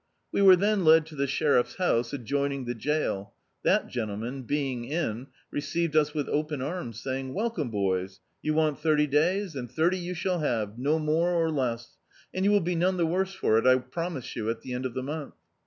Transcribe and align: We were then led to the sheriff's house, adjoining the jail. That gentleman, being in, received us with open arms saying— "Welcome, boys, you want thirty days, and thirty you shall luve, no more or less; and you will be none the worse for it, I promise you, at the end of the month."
We 0.31 0.41
were 0.41 0.55
then 0.55 0.83
led 0.83 1.05
to 1.05 1.15
the 1.15 1.27
sheriff's 1.27 1.75
house, 1.75 2.11
adjoining 2.11 2.65
the 2.65 2.73
jail. 2.73 3.33
That 3.61 3.87
gentleman, 3.87 4.41
being 4.41 4.83
in, 4.85 5.27
received 5.51 5.95
us 5.95 6.11
with 6.11 6.27
open 6.27 6.59
arms 6.59 6.99
saying— 6.99 7.33
"Welcome, 7.35 7.69
boys, 7.69 8.19
you 8.41 8.55
want 8.55 8.79
thirty 8.79 9.05
days, 9.05 9.53
and 9.55 9.71
thirty 9.71 9.99
you 9.99 10.15
shall 10.15 10.39
luve, 10.39 10.75
no 10.79 10.97
more 10.97 11.29
or 11.35 11.51
less; 11.51 11.97
and 12.33 12.43
you 12.43 12.49
will 12.49 12.61
be 12.61 12.73
none 12.73 12.97
the 12.97 13.05
worse 13.05 13.35
for 13.35 13.59
it, 13.59 13.67
I 13.67 13.75
promise 13.77 14.35
you, 14.35 14.49
at 14.49 14.61
the 14.61 14.73
end 14.73 14.87
of 14.87 14.95
the 14.95 15.03
month." 15.03 15.35